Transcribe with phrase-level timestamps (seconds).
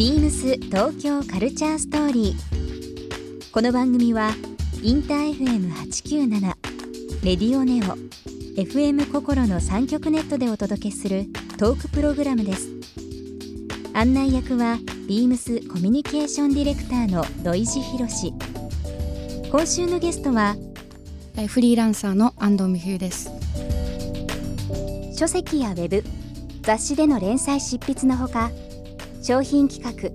[0.00, 3.52] ビームス東京カルチャーストーリー。
[3.52, 4.30] この番組は
[4.82, 6.40] インター FM897
[7.22, 7.98] レディオネオ
[8.58, 11.26] FM 心の三極ネットでお届けする
[11.58, 12.70] トークプログラムです。
[13.92, 18.32] 案内役はビームスコミュニケーションディレクターの土井博志。
[19.52, 20.56] 今週のゲストは
[21.36, 23.30] えーフリーランサーの安藤美冬です。
[25.14, 26.02] 書籍やウェブ
[26.62, 28.50] 雑誌での連載執筆のほか
[29.22, 30.10] 商品企画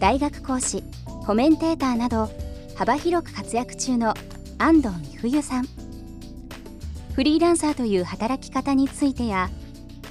[0.00, 0.82] 大学講師
[1.26, 2.30] コメンテーターなど
[2.76, 4.14] 幅広く活躍中の
[4.58, 5.68] 安藤美冬さん
[7.14, 9.50] フリーランサーという働き方についてや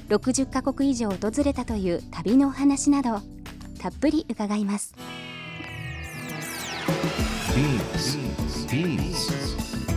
[0.10, 3.22] 60カ国以上訪れたという旅のお話など
[3.80, 4.94] たっぷり伺います
[7.58, 8.18] Beams.
[8.68, 9.32] Beams.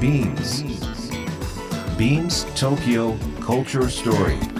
[0.00, 0.64] Beams.
[1.98, 4.59] Beams Tokyo Culture Story.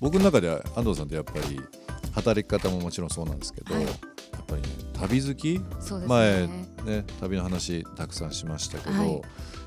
[0.00, 1.60] 僕の中では安藤さんってやっぱり
[2.12, 3.84] 働き方ももちろんそうなんですけど、はい。
[3.84, 3.92] やっ
[4.46, 6.66] ぱりね旅好き、そうです前ね。
[6.84, 9.22] ね旅の話たくさんしましたけど、はい。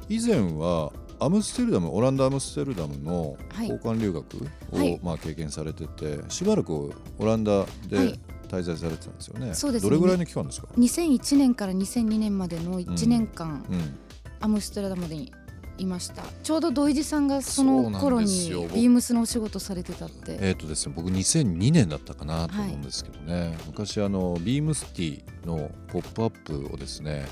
[0.09, 3.69] 以前はアムステルダムオランダ・アムステルダムのはい。
[3.69, 4.37] 交換留学
[4.71, 4.99] を、はい。
[5.03, 8.19] まあ、経験されててしばらくオランダはでい。
[8.47, 9.53] 滞在されてたんですよね。
[9.53, 9.89] そうですね。
[9.89, 13.97] どれぐらいの期間ですか、2001年から2002年までの1年間、うん、
[14.39, 15.33] アムステルダムに
[15.77, 16.23] いました。
[16.43, 18.27] ちょうど土井地さんがその頃に
[18.73, 20.37] ビームスのお仕事されてたって。
[20.41, 27.25] えーとですね、僕2002年だったかなと思うんですけどね、昔あのビームスティのポップアップをですね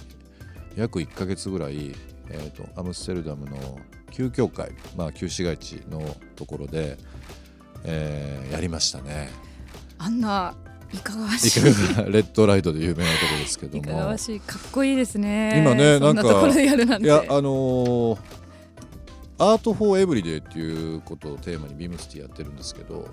[0.75, 1.95] 約1ヶ月ぐらい、
[2.29, 3.79] えー、とアムステルダムの
[4.11, 6.01] 旧教会、まあ、旧市街地の
[6.35, 6.97] ところで、
[7.83, 9.29] えーやりましたね。
[9.97, 10.55] あんな
[10.95, 11.69] いかがわしいレ
[12.19, 15.59] ッドライトで有名なところですけどいかがもわしいかっこいいですね。
[15.59, 16.21] 今ねなんか。
[16.99, 18.45] いやあのー
[19.37, 23.09] Art for Everyday っていうことをテーマにビームス T やってるんですけど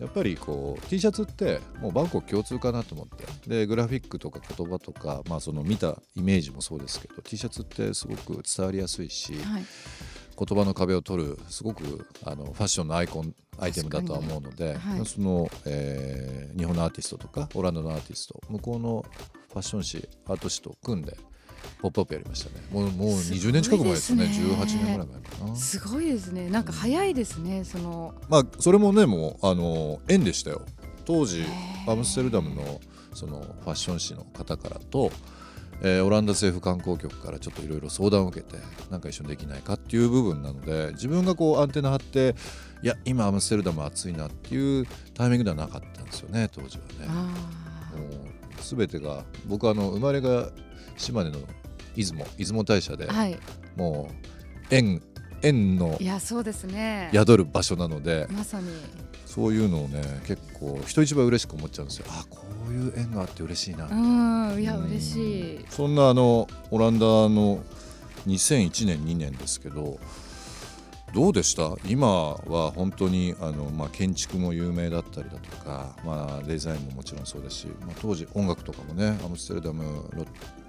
[0.00, 9.64] やっぱりこう T シャツってもうバンコク共通かなと思ってでグラフィックとか言葉とか、まあ、その見たイメージもそうですけど T シャツってすごく伝わりやすいしはい。
[10.36, 19.04] 言葉の壁を取るすごくあのファッションのアイコンアイテムだとは思うので、はいその、えー日本のアーティストとかオランダのアーティスト向こうの
[19.48, 21.16] ファッション誌アート誌と組んで
[21.80, 26.48] ポップアップやりましたねもうもう20年近く前ですねすね18年ぐらい前かなすごいですね。
[26.48, 27.64] なんか早いですね。
[27.64, 28.14] その。
[28.28, 30.62] まあそれもねもうあの縁でしたよ
[31.04, 31.44] 当時
[31.86, 32.80] アムステルダムの
[33.14, 35.10] そのファッション誌の方からと、
[35.82, 38.56] えーオランダ政府観光局からちょっといろいろ相談を受けて
[38.90, 42.34] なんか一緒にできないかっていう部分なので自分がこうアンテナ張って
[42.82, 47.06] いや今アムステルダム暑いなっていうタイミングではなかったんですよね当時はね。
[47.08, 47.12] あ
[47.96, 50.48] もう全てが僕はあの生まれが
[50.96, 51.38] 島根の
[51.96, 53.12] 出雲出雲大社で、あ。
[53.12, 53.38] はい。
[53.76, 55.02] もう縁
[55.42, 57.10] 縁のいやそうですね。
[57.12, 58.68] 宿る場所なのでまさに。
[59.26, 64.60] そういうのをね結構人一倍嬉しく思っちゃうんですよあこういう縁があって嬉しいな、うん。
[64.60, 65.64] いやうん嬉しい。
[65.68, 67.62] そんなあのオランダの
[68.26, 69.98] 2001年2年ですけど
[71.14, 71.76] どうでした？
[71.86, 80.26] 今は本当にあの、まあ、建築も有名だったりだとか、まあ、デザインももちろんそうですし、まあ、当時音楽とかもねアムステルダムロッ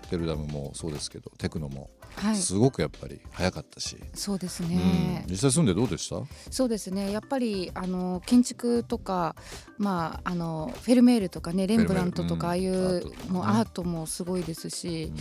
[0.09, 2.35] テルダムもそうですけどテクノもはい。
[2.37, 4.69] すごくやっぱり早かったし、そうですうん。
[4.69, 5.25] ね。
[5.27, 6.21] 実際住んでどうでした？
[6.49, 7.11] そうですね。
[7.11, 9.35] やっぱりあの建築とか、
[9.77, 15.11] まあ、あのフェルメールとかねレンブラントとかああいうもうアートもすごいですし、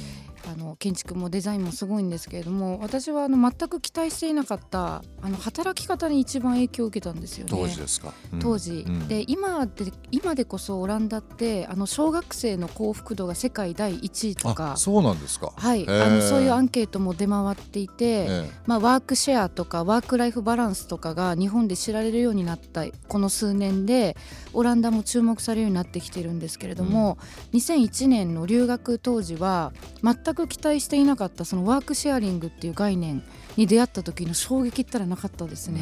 [0.53, 7.51] あの建築もデザインもすごいんですけれども私はあの全く期待していなかったあの働き方に一番影響を受けたんですよね。
[7.51, 8.39] 当時ですか、うん。
[8.41, 9.09] 当時、うん。
[9.09, 15.53] で今で今でこそオランダってあの小学生の幸福度が世界第一位とかあそうなんですか。
[15.57, 18.51] はい、あのそういうアンケートも出回っていて、ええ。
[18.66, 24.16] まあ、ワークシェアとかワークライフバランスとかが日本で知られるようになったこの数年で
[24.53, 27.19] オランダも注目されるようになってきてるんですけれども、
[27.53, 29.72] 2001年の留学当時は
[30.03, 33.22] 全く期待していなかったそのワークシェアリングっていう概念
[33.57, 35.81] に出会った時の衝撃ったらなかったですね。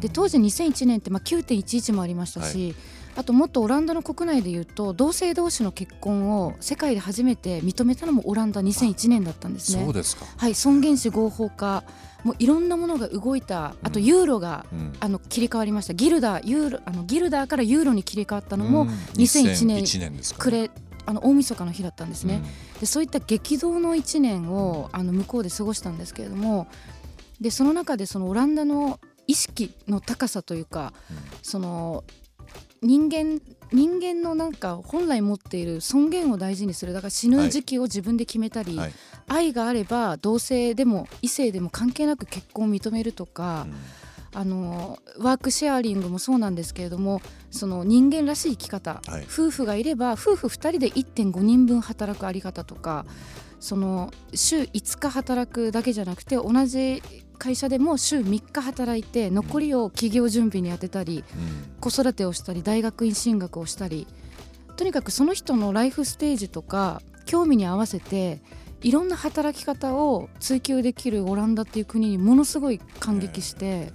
[0.00, 2.74] で当時2001年ってまあ9.11もありましたし、
[3.16, 9.84] あともっとオランダの国内で言うと同性同士の結婚を世界で初めて認めたのもオランダ2001年だったんですね。
[9.84, 11.82] そうですか、はい、尊厳死合法化
[12.24, 14.92] もういろんなものが動いたあとユーロが、うん。
[15.00, 15.94] あの切り替わりました。
[15.94, 18.88] ギルダーユーロあのギルダーからユーロに切り替わったのもうん。
[18.88, 20.70] 2001年2001年ですか、暮れ
[21.08, 22.42] あの大晦日の日だったんですね。
[22.80, 26.66] でそういった激動の1年をあの向こうで過ごしたんですけれども
[27.40, 30.92] でその中でそのオランダの意識の高さというか
[31.42, 32.04] その
[32.82, 33.40] 人間
[33.72, 38.92] 人間のなんか本来持っている尊厳を大事にするだから死ぬ時期を自分で決めたり、はい。
[39.28, 43.74] 愛があれば同性でも異性でも関係なく結婚を認めるとかうん、
[44.34, 49.24] あのワークシェアリングもそうなんですけれどもその人間らしい生き方、はい。
[49.24, 53.06] 夫婦がいれば夫婦2人で1.5人分働くあり方とか
[53.60, 57.02] その週5日働くだけじゃなくて同じ
[57.38, 61.80] 会社でも週3日働いて残りを企業準備に充てたりうん。
[61.80, 64.06] 子育てをしたり大学院進学をしたり
[64.76, 68.40] とにかくその人のライフステージとか興味に合わせて
[68.80, 73.92] いろんな働き方を追求できるオランダっていう国にものすごい感激して、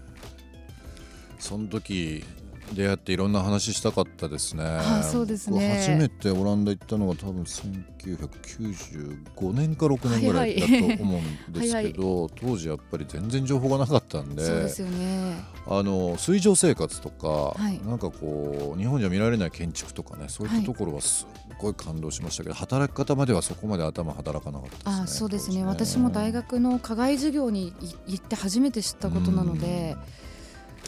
[1.44, 2.24] その時
[2.72, 4.64] 出会っていろんな話したかったですね。
[4.64, 5.60] あそうですね。
[5.60, 10.74] 僕初めてオランダ行ったのが多分1995年か6年ぐらいだと
[11.04, 11.24] 思うん
[11.54, 15.44] ですけど、 当時やっぱり全然情報がなかったんでそうですよね。
[15.68, 17.82] あの水上生活とか、はい。
[17.86, 24.94] なんかこう日本じゃ見られない建築とかねそういったところはすっごい感動しましたけど、働き方まではそこまで頭働かなかったですね。
[25.04, 25.56] あそうですね。
[25.58, 29.98] 当時私も大学の課外授業にい行って初めて知ったことなので、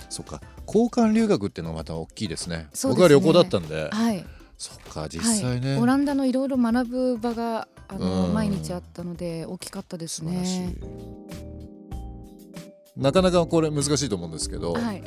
[0.10, 0.42] そっか。
[0.68, 2.56] 交換留学っていうのがまた大きいですね。
[2.58, 2.68] ね。
[2.84, 3.90] 僕は旅行だったんで。
[3.92, 4.26] はい、
[4.58, 8.34] そっか実際ね、はい、オランダのいろいろ学ぶ場があのうん。
[8.34, 10.76] 毎日あったので大きかったですね。
[12.98, 15.04] なかなかこれ難しいと思うんですけど、はい、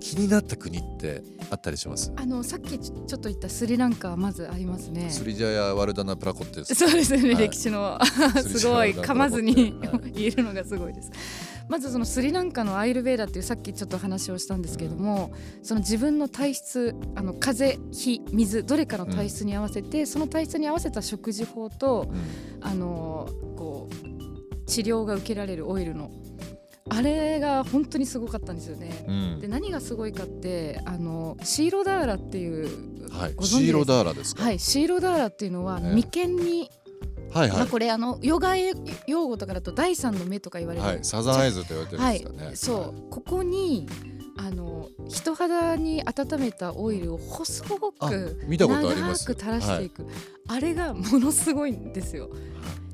[0.00, 5.10] 気になった国ってあったりします、あのさっきちょっと言ったスリランカはまずありますね。
[5.10, 6.74] スリジャヤ・ワルダナ・プラコッテです。
[6.74, 7.48] そうですね、はい。
[7.48, 7.98] 歴史の
[8.42, 9.74] すごい噛まずに
[10.14, 11.10] 言えるのがすごいです。
[11.70, 15.32] まずそのスリランカのアイルベーダっていうさっきちょっと話をしたんですけれども、
[15.62, 22.20] その自分の体質あの風火水どれかの体質に合わせて、その体質に合わせた食事法とうん。
[22.62, 26.10] あのこう治療が受けられるオイルの
[26.88, 29.04] あれが本当にすごかったんですよね。
[29.06, 29.40] うん。
[29.40, 35.94] で何がすごいかってあのシーロダーラっていうはい、シーロダーラですか、はいシーロダーラっていうのはええ。
[35.94, 36.70] 眉間に
[37.32, 37.58] はいはい。
[37.58, 43.10] まあ、これあのヨガ用語とかだと第三の目とか言われる、はい、サザンアイズと言われてるんはいですかね、そう。
[43.10, 43.88] ここに
[44.36, 47.64] あの人肌に温めたオイルを細
[47.98, 49.24] あく見たことあります。
[49.28, 50.06] 長く垂らしていく、
[50.48, 52.30] あれがものすごいんですよ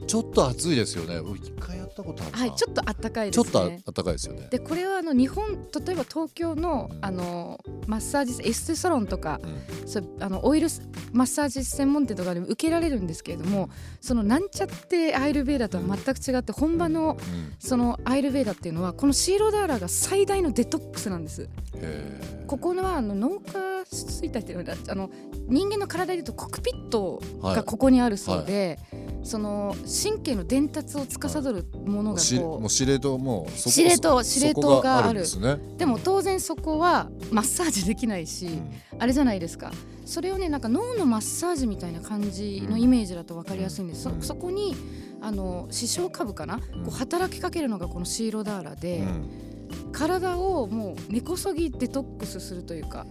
[0.07, 1.21] ちょっと暑いですよね。
[1.21, 4.49] 僕一回やったことあるなはいちょっとあったかいちょっですねとあ暖かいですよね。
[4.51, 7.59] でこれはあの日本例えば東京のあの
[7.89, 9.89] マッサージエステサロンとかうん。
[9.89, 10.83] そうあのオイルス
[11.13, 13.69] マッサージ専門店とかでも受けられるんですけれども
[14.01, 17.55] そのなんちゃってアイルベーダとは全く違って本場のうん。
[17.59, 21.49] そのアイルベーダっていうのはこのシーロダーラが最大のデトックスなんです。
[21.75, 25.11] へここのはあの脳下垂体っていうのはあの
[25.49, 27.41] 人間の体でいうとコックピットー。
[27.41, 28.79] はいがここにあるそうで、
[29.27, 29.75] その
[30.05, 38.71] 神経の伝達を司るものがしこう、もう司令塔もう司令塔そ司令塔があるんですね、でも当然そこはマッサージできないし、うん。
[38.99, 39.73] あれじゃないですか。
[40.05, 44.23] それをねなんか脳のマッサージみたいな感じのイメージだと分かりやすいんです、うん。
[44.23, 44.77] そそこに
[45.21, 46.61] あの視床下部かな、ん。
[46.61, 49.93] こう働きかけるのがこのシーロダーラで、うん。
[49.93, 53.07] 体をもう根こそぎデトックスするというか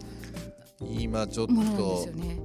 [0.79, 2.39] 今ちょっとね。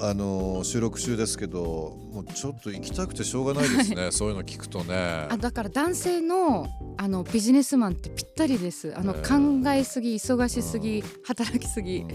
[0.00, 4.10] あの収録中ですけどもうちょっと行きたくてしょうがないですね。
[4.10, 4.94] そういうの聞くとね。
[5.30, 8.94] あだから男性のあのビジネスマンってぴったりです。
[8.96, 12.06] あの、ね考えすぎ忙しすぎ、働きすぎ、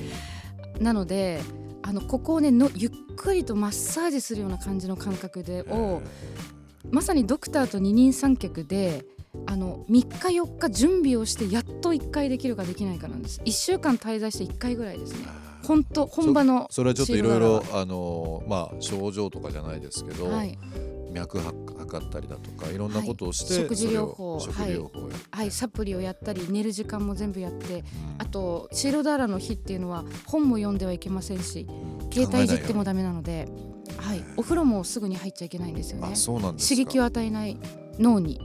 [0.78, 0.84] うん。
[0.84, 1.42] なので
[1.82, 6.02] あのここをねのゆっくりとマッサージするような感じの感覚でを
[6.92, 9.06] まさにドクターと二人三脚で
[9.48, 10.08] あの3日
[10.40, 13.42] 4日準備をしてやっと1回できるかできないかなんです。
[13.46, 15.28] 1週間滞在して1回ぐらいですね
[15.66, 20.58] 本当本場のそれはちょっといろいろロあのまあ症状とかじゃないですけど、はい、
[21.12, 23.64] 脈は測ったりだとかいろんなことをして、はい。
[23.64, 27.74] 食事療法食事療法をやって、はい、サプリをやったり寝る時間も全部やって。
[27.76, 27.84] うん。
[28.18, 31.68] あとシーロダーラの日っていうのは本も読んではいけませんし
[32.12, 33.48] 携帯いじってもダメなので、
[33.98, 36.10] はい、お風呂もすぐに入っちゃいけないんですよね。
[36.14, 36.76] あそうなんですか。
[36.76, 37.58] 刺激を与えない
[38.00, 38.42] 脳に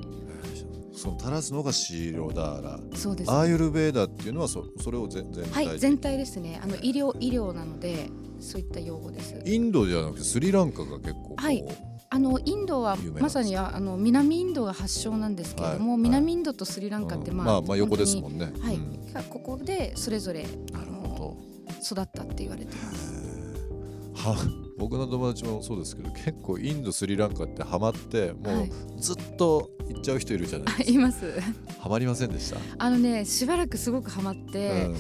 [0.99, 3.31] その垂らすのがシーロダーラそうです。
[3.31, 6.61] アーユルベーダっていうのはそそれを全全体はい全体ですね。
[6.63, 9.41] あの医療医療なのでそういった用語です。
[9.47, 11.65] インドじゃなくてスリランカが結構はい。
[12.11, 17.37] あのインドはまさにああの南インドが発祥なんですけれども、はい南インドとスリランカってうん。
[17.37, 18.99] まあ、まあまあ横ですもんんね、はい、うん。
[19.29, 21.37] ここでそれぞれなるほ
[21.83, 23.13] 育ったって言われてます。
[24.15, 28.69] は僕の友達もそうですけど結構インドスリランカってハマってもはい。
[28.69, 31.33] うずっと行っちゃう人いるじゃないですいます。
[31.33, 31.43] か
[31.81, 34.97] ハマりませんでした、あのねしばらくすごくハマって、うん。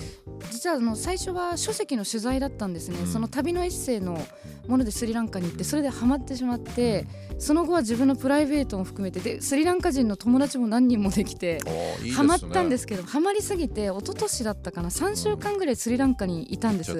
[0.50, 3.06] 実はあの最初は書籍の取材だったんですね、うん。
[3.06, 4.18] その旅のエッセイの
[4.66, 7.06] ものでスリランカに行ってそれでハマってしまって
[7.38, 11.60] その後は自分のプライベートも含めてでスリランカ人の友達も何人もできて
[12.02, 12.16] いいね。
[12.16, 16.94] ハマったんですけどハマりすぎて一昨年だったかな？3週間ぐらいスリランカにいたんです。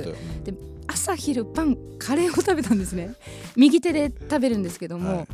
[0.44, 0.54] で
[0.90, 3.14] 朝昼晩カレーを食べたんですね。
[3.56, 5.26] 右手で食べるんですけども、は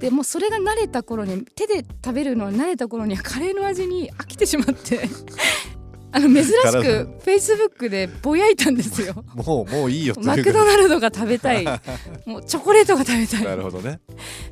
[0.00, 5.08] でもうそれが慣れた頃に手で食べるのに慣れた頃にはカレーの味に飽きてしまって
[6.10, 9.24] あの珍し体くフェイスブックでぼやいたんですよ。
[9.34, 11.64] もうもういいよというマクドナルドが食べたい。
[12.24, 13.44] もうチョコレートが食べたい。
[13.44, 14.00] なるほどね。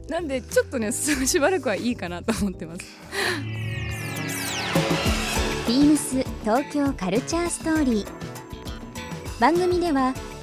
[0.08, 2.80] なんでちょっとねすしばらくはいいかなと思ってます。
[5.66, 8.06] ビームス東京カルチャーストーリー。
[9.40, 10.14] 番組では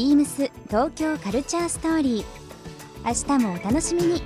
[0.00, 2.24] ビームス東京カルチャーストーリー。
[3.04, 4.22] 明日もお楽しみに。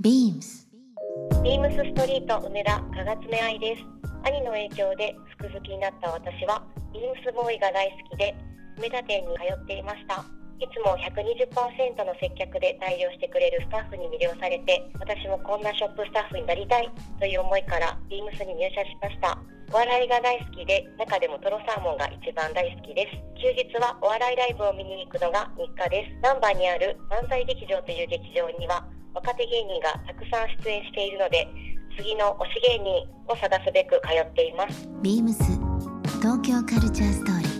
[0.00, 0.68] ビームス
[1.42, 3.82] ビームスストリート梅田かがつめ愛です。
[4.22, 6.62] 兄の影響で服好きになった私は
[6.94, 8.32] ビームスボーイが大好きで
[8.78, 10.24] 梅田店に通っていました。
[10.60, 16.88] いつも120%の接客で対応してくれるスタッフに魅了されて私もこんなショップスタッフになりたい
[17.18, 19.36] という思いからビームスに入社しました。
[19.72, 31.48] お笑いが大好きで中でもトロサーモンが一番大好きです休日はお笑いライブを見に行くのが日課です難波にある漫才劇場という劇場には若手芸人がたくさん出演しているので
[31.96, 35.42] 次の推し芸人を探すべく通っていますビームス
[36.20, 37.52] 東京カルチャーストーリー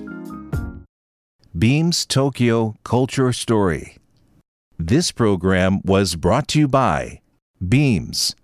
[1.55, 3.97] Beams Tokyo Culture Story.
[4.79, 7.21] This program was brought to you by
[7.61, 8.35] Beams.